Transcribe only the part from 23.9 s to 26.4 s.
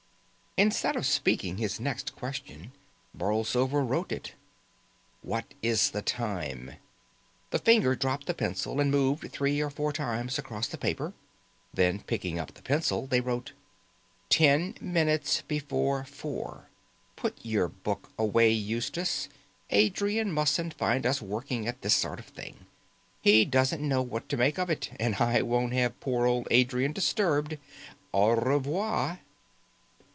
what to make of it, and I won't have poor